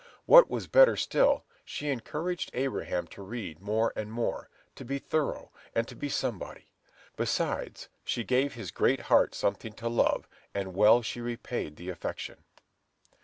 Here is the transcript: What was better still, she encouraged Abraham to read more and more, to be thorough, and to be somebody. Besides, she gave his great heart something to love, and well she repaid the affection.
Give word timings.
What 0.25 0.49
was 0.49 0.65
better 0.65 0.95
still, 0.95 1.43
she 1.63 1.89
encouraged 1.89 2.49
Abraham 2.55 3.05
to 3.09 3.21
read 3.21 3.61
more 3.61 3.93
and 3.95 4.11
more, 4.11 4.49
to 4.73 4.83
be 4.83 4.97
thorough, 4.97 5.51
and 5.75 5.87
to 5.87 5.95
be 5.95 6.09
somebody. 6.09 6.71
Besides, 7.17 7.87
she 8.03 8.23
gave 8.23 8.55
his 8.55 8.71
great 8.71 9.01
heart 9.01 9.35
something 9.35 9.73
to 9.73 9.87
love, 9.89 10.27
and 10.55 10.73
well 10.73 11.03
she 11.03 11.21
repaid 11.21 11.75
the 11.75 11.89
affection. 11.89 12.43